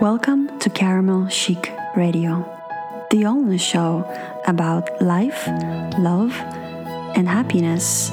[0.00, 2.44] Welcome to Caramel Chic Radio,
[3.10, 4.04] the only show
[4.46, 5.46] about life,
[5.98, 6.34] love,
[7.16, 8.10] and happiness,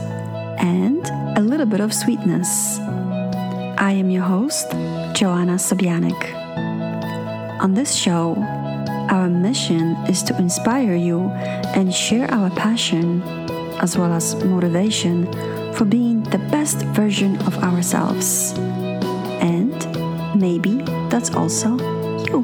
[0.59, 1.05] and
[1.37, 2.79] a little bit of sweetness.
[2.79, 4.71] I am your host,
[5.13, 6.33] Joanna Sobianik.
[7.61, 8.35] On this show,
[9.09, 11.29] our mission is to inspire you
[11.75, 13.21] and share our passion,
[13.81, 15.27] as well as motivation,
[15.73, 18.53] for being the best version of ourselves.
[20.43, 20.75] Maybe
[21.07, 21.77] that's also
[22.27, 22.43] you.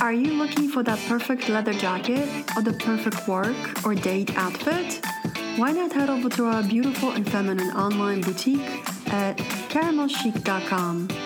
[0.00, 5.00] Are you looking for that perfect leather jacket or the perfect work or date outfit?
[5.58, 8.68] Why not head over to our beautiful and feminine online boutique
[9.12, 9.36] at
[9.70, 11.23] caramelchic.com?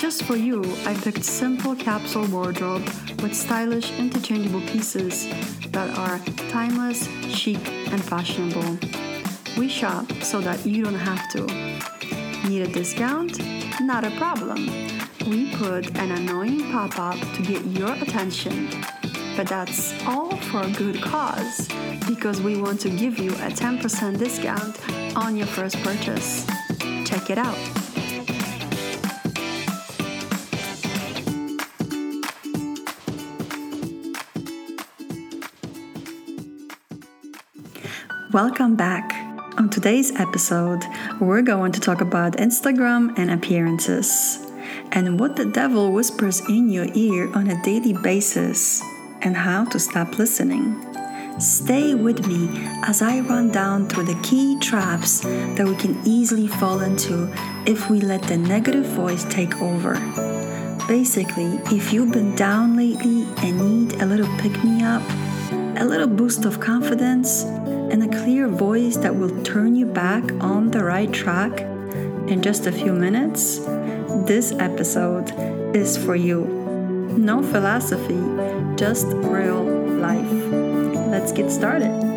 [0.00, 2.86] Just for you, I picked simple capsule wardrobe
[3.20, 5.28] with stylish interchangeable pieces
[5.72, 8.78] that are timeless, chic, and fashionable.
[9.58, 11.42] We shop so that you don't have to.
[12.48, 13.40] Need a discount?
[13.82, 14.64] Not a problem.
[15.28, 18.70] We put an annoying pop up to get your attention.
[19.36, 21.68] But that's all for a good cause
[22.08, 24.80] because we want to give you a 10% discount
[25.14, 26.46] on your first purchase.
[27.04, 27.79] Check it out.
[38.32, 39.12] Welcome back.
[39.58, 40.84] On today's episode,
[41.20, 44.38] we're going to talk about Instagram and appearances,
[44.92, 48.84] and what the devil whispers in your ear on a daily basis,
[49.22, 50.80] and how to stop listening.
[51.40, 52.48] Stay with me
[52.84, 57.28] as I run down through the key traps that we can easily fall into
[57.66, 59.94] if we let the negative voice take over.
[60.86, 65.02] Basically, if you've been down lately and need a little pick me up,
[65.80, 67.44] a little boost of confidence,
[67.90, 71.60] and a clear voice that will turn you back on the right track
[72.28, 73.58] in just a few minutes,
[74.26, 75.32] this episode
[75.74, 76.44] is for you.
[77.16, 78.20] No philosophy,
[78.76, 80.30] just real life.
[81.10, 82.09] Let's get started.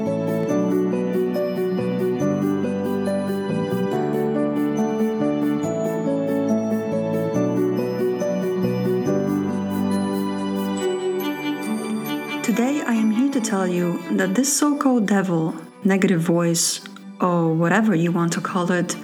[13.53, 15.53] Tell you that this so called devil,
[15.83, 16.81] negative voice,
[17.21, 18.95] or whatever you want to call it,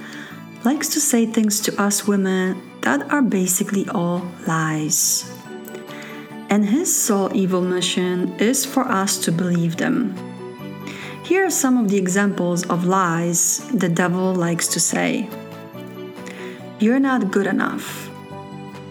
[0.64, 5.30] likes to say things to us women that are basically all lies.
[6.50, 10.18] And his sole evil mission is for us to believe them.
[11.24, 15.30] Here are some of the examples of lies the devil likes to say
[16.80, 18.10] You're not good enough.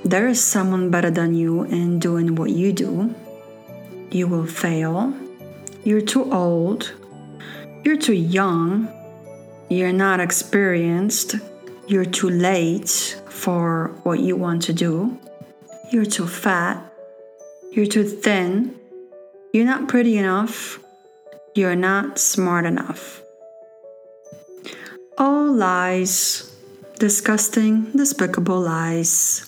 [0.04, 3.12] There is someone better than you in doing what you do.
[4.12, 5.12] You will fail.
[5.84, 6.93] You're too old.
[7.84, 8.89] You're too young.
[9.69, 11.37] You're not experienced.
[11.87, 15.19] You're too late for what you want to do.
[15.91, 16.93] You're too fat.
[17.72, 18.78] You're too thin.
[19.53, 20.78] You're not pretty enough.
[21.55, 23.22] You're not smart enough.
[25.17, 26.55] All lies.
[26.99, 29.47] Disgusting, despicable lies.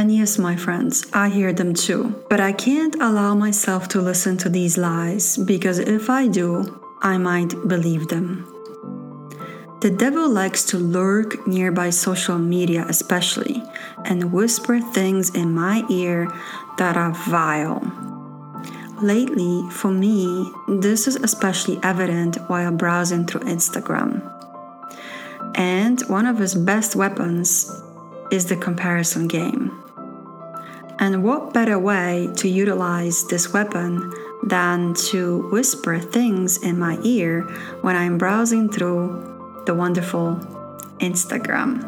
[0.00, 2.24] And yes, my friends, I hear them too.
[2.30, 7.18] But I can't allow myself to listen to these lies because if I do, I
[7.18, 8.48] might believe them.
[9.82, 13.62] The devil likes to lurk nearby social media, especially,
[14.06, 16.32] and whisper things in my ear
[16.78, 17.82] that are vile.
[19.02, 24.24] Lately, for me, this is especially evident while browsing through Instagram.
[25.56, 27.70] And one of his best weapons
[28.30, 29.79] is the comparison game.
[31.00, 34.12] And what better way to utilize this weapon
[34.42, 37.40] than to whisper things in my ear
[37.80, 40.36] when I'm browsing through the wonderful
[40.98, 41.86] Instagram?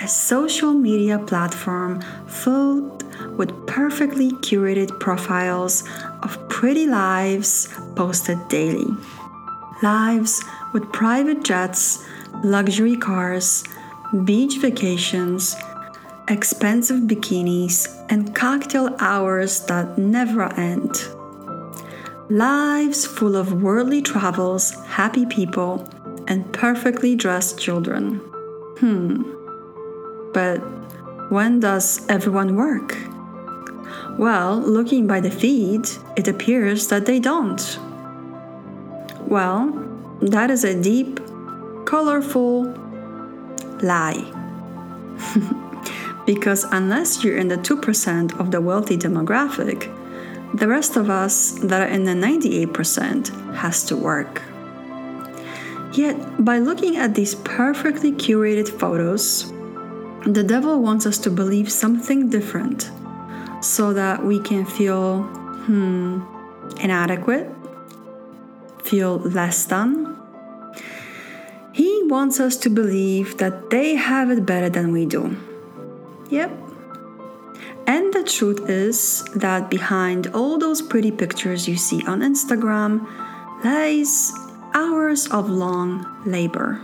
[0.00, 3.02] A social media platform filled
[3.36, 5.82] with perfectly curated profiles
[6.22, 8.86] of pretty lives posted daily.
[9.82, 12.04] Lives with private jets,
[12.44, 13.64] luxury cars,
[14.24, 15.56] beach vacations,
[16.32, 20.90] expensive bikinis, and cocktail hours that never end.
[22.30, 25.86] Lives full of worldly travels, happy people,
[26.26, 28.16] and perfectly dressed children.
[28.80, 29.22] Hmm.
[30.32, 30.58] But
[31.30, 32.96] when does everyone work?
[34.18, 35.86] Well, looking by the feed,
[36.16, 37.78] it appears that they don't.
[39.28, 39.70] Well,
[40.22, 41.20] that is a deep,
[41.84, 42.64] colorful
[43.82, 44.24] lie.
[46.26, 49.90] Because unless you're in the 2% of the wealthy demographic,
[50.54, 54.42] the rest of us that are in the 98% has to work.
[55.94, 59.50] Yet, by looking at these perfectly curated photos,
[60.26, 62.90] the devil wants us to believe something different
[63.60, 66.20] so that we can feel, hmm,
[66.80, 67.50] inadequate,
[68.84, 70.16] feel less than.
[71.72, 75.36] He wants us to believe that they have it better than we do.
[76.32, 76.50] Yep.
[77.86, 83.06] And the truth is that behind all those pretty pictures you see on Instagram
[83.62, 84.32] lies
[84.72, 86.80] hours of long labor.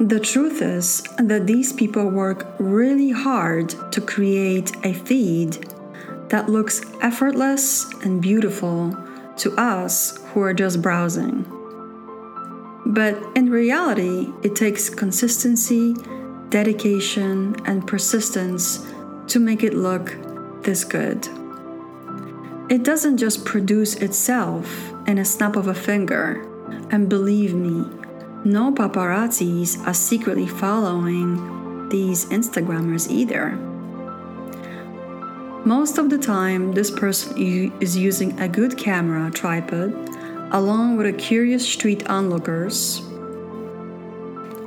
[0.00, 5.68] The truth is that these people work really hard to create a feed
[6.30, 8.96] that looks effortless and beautiful
[9.36, 11.46] to us who are just browsing.
[12.86, 15.94] But in reality, it takes consistency,
[16.50, 18.86] dedication, and persistence
[19.26, 20.16] to make it look
[20.62, 21.28] this good.
[22.70, 26.46] It doesn't just produce itself in a snap of a finger,
[26.90, 27.86] and believe me,
[28.44, 33.56] no paparazzis are secretly following these Instagrammers either.
[35.64, 39.92] Most of the time, this person is using a good camera tripod
[40.52, 43.02] along with a curious street onlookers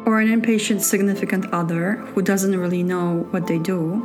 [0.06, 4.02] or an impatient significant other who doesn't really know what they do,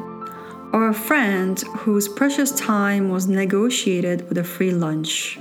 [0.73, 5.39] or a friend whose precious time was negotiated with a free lunch.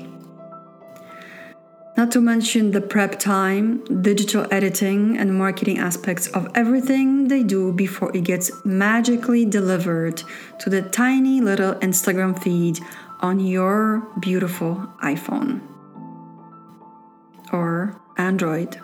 [1.98, 7.72] Not to mention the prep time, digital editing, and marketing aspects of everything they do
[7.72, 10.22] before it gets magically delivered
[10.60, 12.80] to the tiny little Instagram feed
[13.22, 15.62] on your beautiful iPhone
[17.54, 18.78] or Android.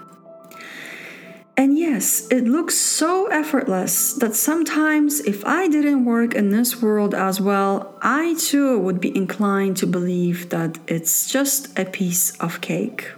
[1.57, 7.13] And yes, it looks so effortless that sometimes if I didn't work in this world
[7.13, 12.61] as well, I too would be inclined to believe that it's just a piece of
[12.61, 13.11] cake.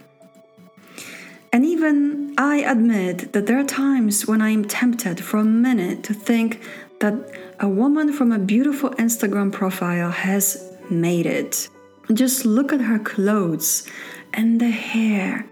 [1.54, 6.04] And even I admit that there are times when I am tempted for a minute
[6.06, 6.60] to think
[7.00, 7.14] that
[7.60, 11.70] a woman from a beautiful Instagram profile has made it.
[12.12, 13.88] Just look at her clothes
[14.34, 15.46] and the hair.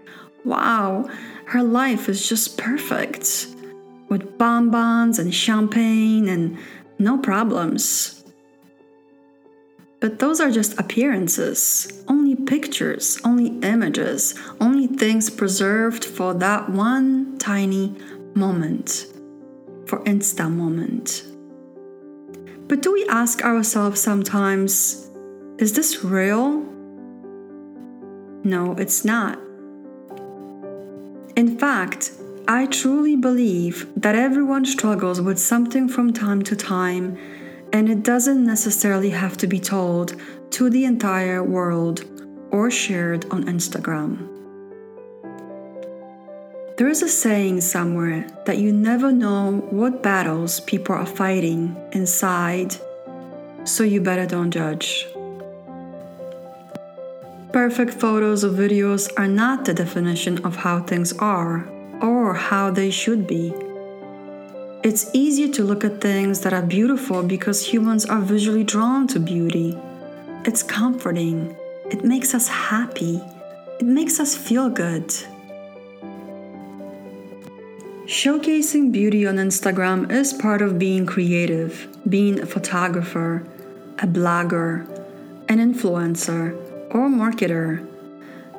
[0.44, 1.08] Wow,
[1.46, 3.46] her life is just perfect
[4.08, 6.58] with bonbons and champagne and
[6.98, 8.24] no problems.
[10.00, 17.38] But those are just appearances, only pictures, only images, only things preserved for that one
[17.38, 17.96] tiny
[18.34, 19.06] moment,
[19.86, 21.24] for Insta moment.
[22.68, 25.08] But do we ask ourselves sometimes,
[25.58, 26.62] is this real?
[28.44, 29.38] No, it's not.
[31.34, 32.12] In fact,
[32.46, 37.16] I truly believe that everyone struggles with something from time to time,
[37.72, 40.20] and it doesn't necessarily have to be told
[40.50, 42.04] to the entire world
[42.50, 44.28] or shared on Instagram.
[46.76, 52.76] There is a saying somewhere that you never know what battles people are fighting inside,
[53.64, 55.06] so you better don't judge.
[57.52, 61.68] Perfect photos or videos are not the definition of how things are
[62.00, 63.52] or how they should be.
[64.82, 69.20] It's easier to look at things that are beautiful because humans are visually drawn to
[69.20, 69.78] beauty.
[70.46, 71.54] It's comforting,
[71.90, 73.20] it makes us happy,
[73.78, 75.08] it makes us feel good.
[78.06, 83.46] Showcasing beauty on Instagram is part of being creative, being a photographer,
[83.98, 84.88] a blogger,
[85.50, 86.61] an influencer
[86.92, 87.86] or marketer.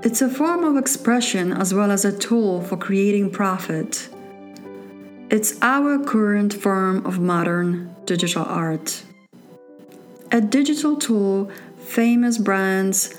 [0.04, 4.10] It's a form of expression as well as a tool for creating profit.
[5.30, 9.04] It's our current form of modern digital art.
[10.32, 13.14] A digital tool famous brands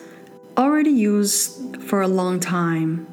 [0.59, 3.07] already use for a long time.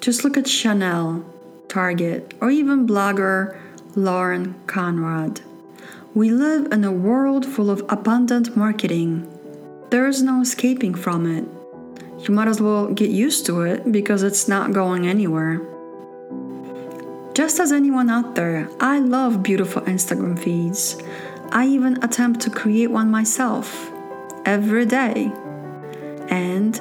[0.00, 1.24] Just look at Chanel,
[1.68, 3.56] Target, or even blogger
[3.94, 5.40] Lauren Conrad.
[6.14, 9.31] We live in a world full of abundant marketing
[9.92, 11.44] there is no escaping from it.
[12.26, 15.60] You might as well get used to it because it's not going anywhere.
[17.34, 20.96] Just as anyone out there, I love beautiful Instagram feeds.
[21.50, 23.92] I even attempt to create one myself
[24.46, 25.30] every day.
[26.28, 26.80] And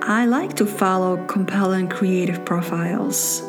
[0.00, 3.42] I like to follow compelling creative profiles.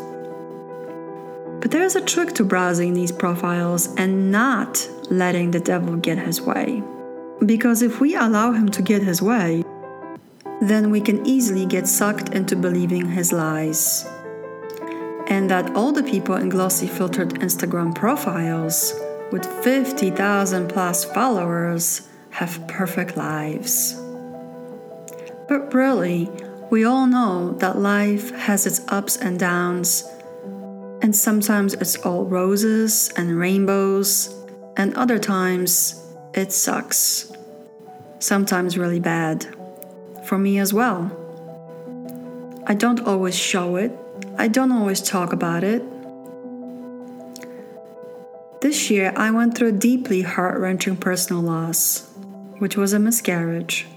[1.62, 6.42] But there's a trick to browsing these profiles and not letting the devil get his
[6.42, 6.84] way.
[7.46, 9.64] Because if we allow him to get his way,
[10.62, 14.08] then we can easily get sucked into believing his lies.
[15.28, 18.94] And that all the people in glossy filtered Instagram profiles
[19.32, 23.94] with 50,000 plus followers have perfect lives.
[25.48, 26.30] But really,
[26.72, 30.04] we all know that life has its ups and downs,
[31.02, 34.34] and sometimes it's all roses and rainbows,
[34.76, 36.07] and other times
[36.38, 37.32] it sucks.
[38.20, 39.46] Sometimes really bad.
[40.26, 41.12] For me as well.
[42.68, 43.92] I don't always show it,
[44.38, 45.84] I don't always talk about it.
[48.62, 52.10] This year, I went through a deeply heart wrenching personal loss,
[52.60, 53.88] which was a miscarriage.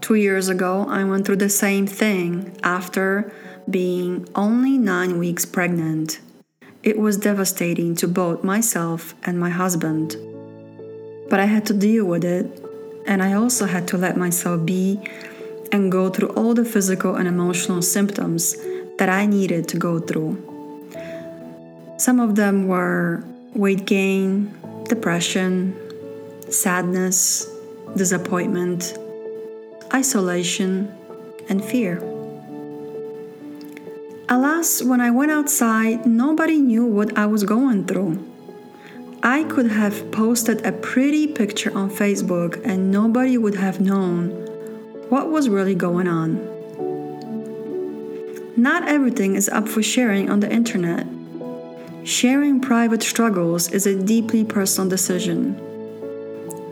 [0.00, 3.32] Two years ago, I went through the same thing after
[3.68, 6.18] being only nine weeks pregnant.
[6.82, 10.16] It was devastating to both myself and my husband.
[11.30, 12.46] But I had to deal with it,
[13.06, 15.00] and I also had to let myself be
[15.72, 18.56] and go through all the physical and emotional symptoms
[18.98, 20.36] that I needed to go through.
[21.96, 23.22] Some of them were
[23.54, 24.52] weight gain,
[24.88, 25.76] depression,
[26.50, 27.46] sadness,
[27.96, 28.98] disappointment,
[29.94, 30.92] isolation,
[31.48, 31.98] and fear.
[34.28, 38.29] Alas, when I went outside, nobody knew what I was going through.
[39.22, 44.30] I could have posted a pretty picture on Facebook and nobody would have known
[45.10, 46.36] what was really going on.
[48.56, 51.06] Not everything is up for sharing on the internet.
[52.04, 55.54] Sharing private struggles is a deeply personal decision.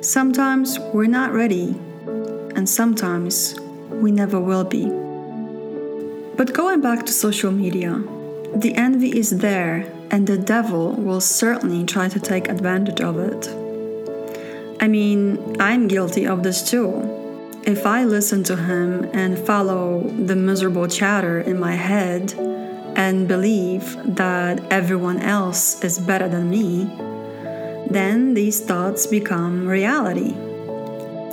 [0.03, 1.75] Sometimes we're not ready,
[2.57, 4.87] and sometimes we never will be.
[6.37, 8.03] But going back to social media,
[8.57, 13.49] the envy is there, and the devil will certainly try to take advantage of it.
[14.81, 17.15] I mean, I'm guilty of this too.
[17.65, 22.33] If I listen to him and follow the miserable chatter in my head,
[22.99, 26.85] and believe that everyone else is better than me,
[27.89, 30.35] then these thoughts become reality.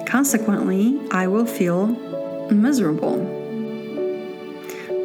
[0.06, 1.88] Consequently, I will feel
[2.52, 3.18] miserable.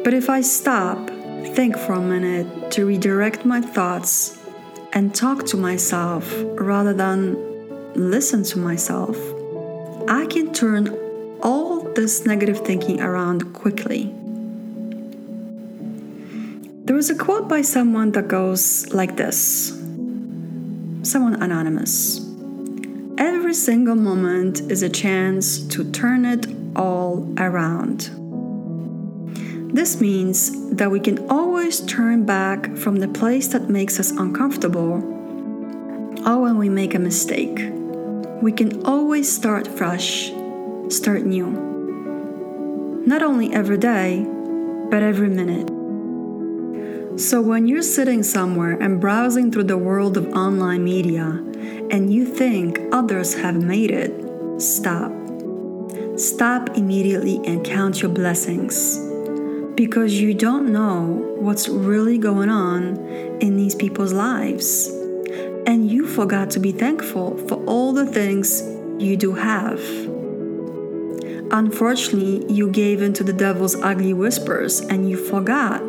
[0.03, 1.10] But if I stop,
[1.49, 4.37] think for a minute to redirect my thoughts
[4.93, 7.35] and talk to myself rather than
[7.93, 9.17] listen to myself,
[10.07, 10.97] I can turn
[11.41, 14.13] all this negative thinking around quickly.
[16.85, 19.77] There is a quote by someone that goes like this
[21.03, 22.19] someone anonymous.
[23.17, 26.45] Every single moment is a chance to turn it
[26.75, 28.20] all around.
[29.73, 34.95] This means that we can always turn back from the place that makes us uncomfortable
[36.25, 37.71] or when we make a mistake.
[38.41, 40.33] We can always start fresh,
[40.89, 41.51] start new.
[43.05, 44.25] Not only every day,
[44.89, 45.69] but every minute.
[47.17, 51.23] So, when you're sitting somewhere and browsing through the world of online media
[51.91, 54.11] and you think others have made it,
[54.61, 55.13] stop.
[56.17, 59.10] Stop immediately and count your blessings.
[59.81, 60.99] Because you don't know
[61.39, 62.97] what's really going on
[63.41, 64.85] in these people's lives.
[65.65, 68.61] And you forgot to be thankful for all the things
[68.99, 69.79] you do have.
[71.49, 75.81] Unfortunately, you gave in to the devil's ugly whispers and you forgot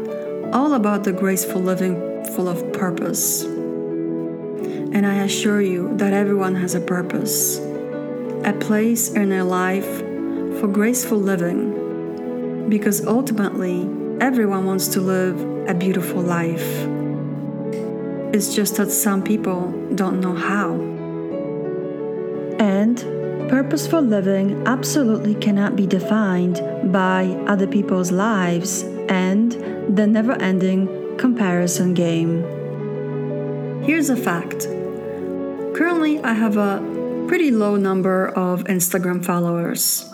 [0.54, 3.42] all about the graceful living full of purpose.
[3.44, 9.98] And I assure you that everyone has a purpose, a place in their life
[10.58, 11.71] for graceful living,
[12.72, 13.86] because ultimately,
[14.18, 15.38] everyone wants to live
[15.68, 16.66] a beautiful life.
[18.32, 20.72] It's just that some people don't know how.
[22.58, 22.96] And
[23.50, 29.52] purposeful living absolutely cannot be defined by other people's lives and
[29.94, 30.88] the never ending
[31.18, 32.42] comparison game.
[33.82, 34.66] Here's a fact
[35.76, 36.80] currently, I have a
[37.28, 40.11] pretty low number of Instagram followers.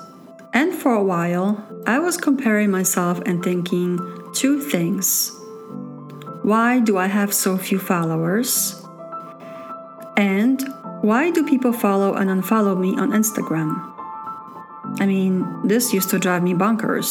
[0.59, 3.97] And for a while, I was comparing myself and thinking
[4.35, 5.31] two things.
[6.43, 8.85] Why do I have so few followers?
[10.17, 10.61] And
[11.00, 13.71] why do people follow and unfollow me on Instagram?
[14.99, 17.09] I mean, this used to drive me bonkers.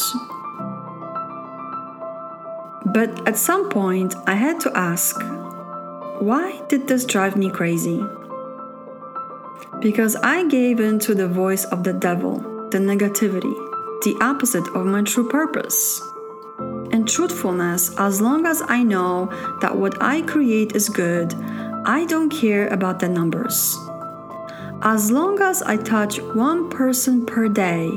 [2.94, 5.16] But at some point, I had to ask
[6.20, 8.04] why did this drive me crazy?
[9.80, 13.56] Because I gave in to the voice of the devil, the negativity,
[14.04, 16.02] the opposite of my true purpose.
[16.92, 19.28] And truthfulness, as long as I know
[19.62, 21.34] that what I create is good,
[21.86, 23.78] I don't care about the numbers.
[24.82, 27.88] As long as I touch one person per day,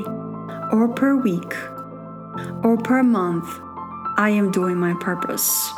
[0.71, 1.53] or per week,
[2.63, 3.59] or per month,
[4.17, 5.69] I am doing my purpose.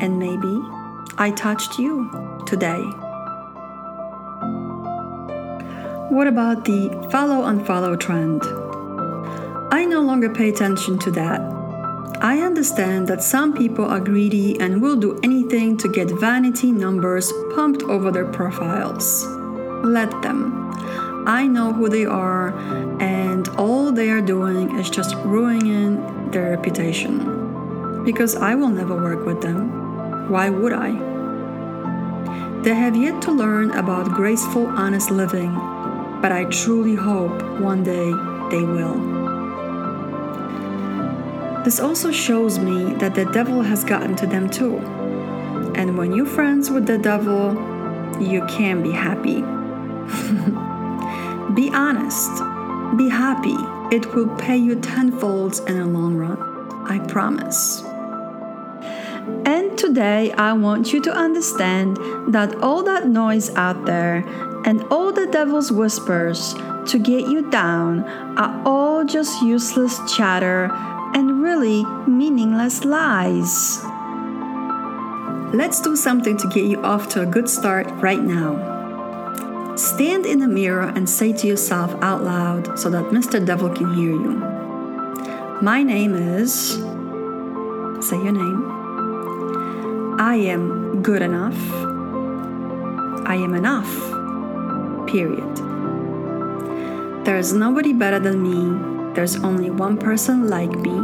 [0.00, 0.60] And maybe
[1.16, 2.10] I touched you
[2.46, 2.84] today
[6.14, 8.40] What about the follow unfollow trend?
[9.74, 11.40] I no longer pay attention to that.
[12.20, 17.32] I understand that some people are greedy and will do anything to get vanity numbers
[17.56, 19.26] pumped over their profiles.
[19.82, 20.70] Let them.
[21.26, 22.56] I know who they are,
[23.02, 28.04] and all they are doing is just ruining their reputation.
[28.04, 30.30] Because I will never work with them.
[30.30, 30.92] Why would I?
[32.62, 35.73] They have yet to learn about graceful, honest living,
[36.24, 38.10] but I truly hope one day
[38.50, 38.94] they will.
[41.64, 44.78] This also shows me that the devil has gotten to them too.
[45.74, 47.52] And when you're friends with the devil,
[48.18, 49.42] you can be happy.
[51.54, 52.30] be honest,
[52.96, 53.58] be happy.
[53.94, 56.38] It will pay you tenfold in the long run.
[56.88, 57.82] I promise.
[59.44, 61.98] And today, I want you to understand
[62.32, 64.24] that all that noise out there
[64.64, 66.54] and all the devil's whispers
[66.86, 68.04] to get you down
[68.38, 70.70] are all just useless chatter
[71.14, 73.84] and really meaningless lies.
[75.54, 79.76] Let's do something to get you off to a good start right now.
[79.76, 83.44] Stand in the mirror and say to yourself out loud so that Mr.
[83.44, 84.54] Devil can hear you.
[85.60, 86.74] My name is.
[88.06, 90.16] Say your name.
[90.18, 91.58] I am good enough.
[93.26, 94.13] I am enough.
[95.06, 95.56] Period.
[97.24, 100.98] There is nobody better than me there's only one person like me.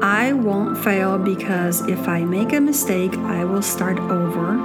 [0.00, 4.56] I won't fail because if I make a mistake, I will start over.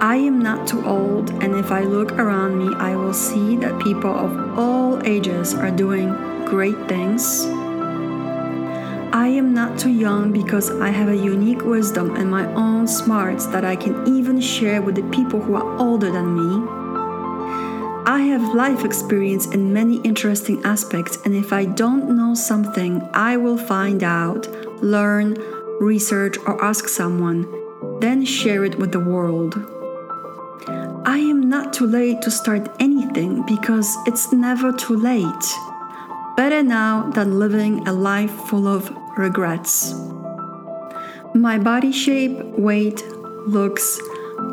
[0.00, 3.82] I am not too old, and if I look around me, I will see that
[3.82, 7.46] people of all ages are doing great things.
[9.14, 13.46] I am not too young because I have a unique wisdom and my own smarts
[13.46, 16.68] that I can even share with the people who are older than me.
[18.06, 23.36] I have life experience in many interesting aspects, and if I don't know something, I
[23.36, 24.48] will find out,
[24.82, 25.36] learn,
[25.78, 27.46] research, or ask someone,
[28.00, 29.54] then share it with the world.
[31.06, 35.46] I am not too late to start anything because it's never too late.
[36.36, 39.94] Better now than living a life full of regrets.
[41.34, 43.04] My body shape, weight,
[43.46, 44.00] looks,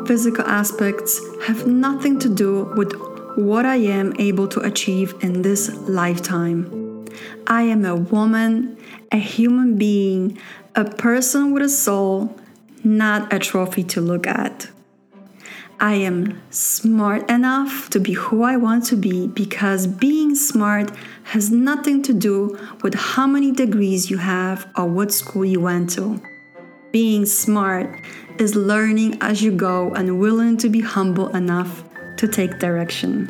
[0.06, 2.92] physical aspects have nothing to do with
[3.36, 7.06] what I am able to achieve in this lifetime.
[7.46, 8.76] I am a woman,
[9.10, 10.38] a human being,
[10.74, 12.36] a person with a soul,
[12.82, 14.71] not a trophy to look at.
[15.82, 20.92] I am smart enough to be who I want to be because being smart
[21.24, 25.90] has nothing to do with how many degrees you have or what school you went
[25.94, 26.22] to.
[26.92, 28.00] Being smart
[28.38, 31.82] is learning as you go and willing to be humble enough
[32.18, 33.28] to take direction.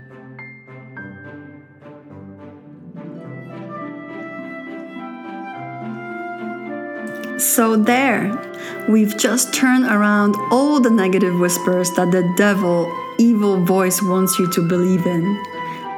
[7.39, 8.52] So, there,
[8.89, 14.51] we've just turned around all the negative whispers that the devil, evil voice wants you
[14.53, 15.43] to believe in.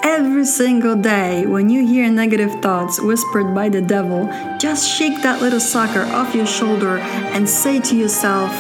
[0.03, 4.27] Every single day, when you hear negative thoughts whispered by the devil,
[4.59, 8.51] just shake that little sucker off your shoulder and say to yourself,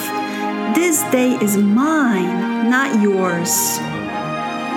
[0.75, 3.79] This day is mine, not yours.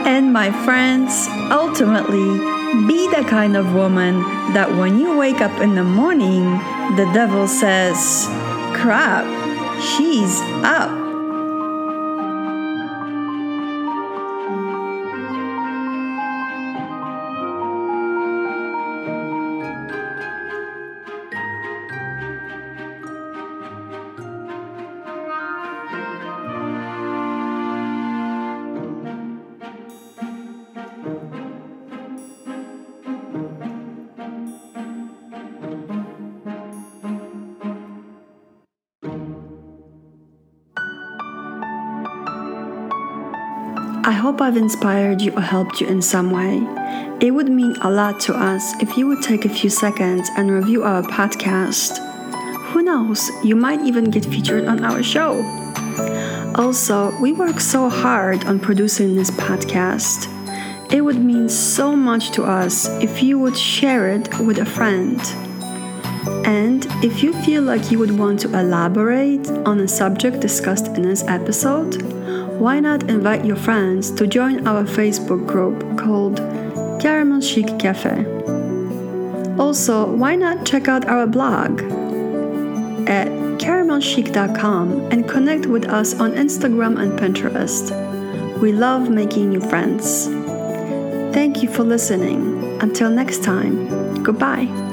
[0.05, 2.37] And my friends, ultimately,
[2.85, 4.19] be the kind of woman
[4.53, 6.43] that when you wake up in the morning,
[6.97, 8.27] the devil says,
[8.77, 9.25] Crap,
[9.81, 11.06] she's up.
[44.07, 46.65] I hope I've inspired you or helped you in some way.
[47.19, 50.49] It would mean a lot to us if you would take a few seconds and
[50.49, 51.97] review our podcast.
[52.67, 55.43] Who knows, you might even get featured on our show.
[56.55, 60.31] Also, we work so hard on producing this podcast.
[60.89, 65.19] It would mean so much to us if you would share it with a friend.
[66.47, 71.01] And if you feel like you would want to elaborate on a subject discussed in
[71.01, 72.01] this episode,
[72.59, 76.37] why not invite your friends to join our Facebook group called
[77.01, 78.25] Caramel Chic Cafe?
[79.57, 81.81] Also, why not check out our blog
[83.07, 83.27] at
[83.59, 87.91] caramelchic.com and connect with us on Instagram and Pinterest.
[88.59, 90.27] We love making new friends.
[91.33, 92.81] Thank you for listening.
[92.81, 94.86] Until next time, goodbye.